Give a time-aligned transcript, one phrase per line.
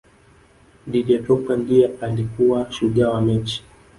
[0.91, 3.63] didier drogba ndiye alikuwa shujaa wa mechi